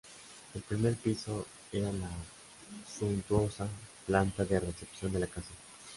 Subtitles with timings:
[0.55, 2.09] El primer piso era la
[2.97, 3.67] suntuosa
[4.07, 5.51] planta de recepción de la casa.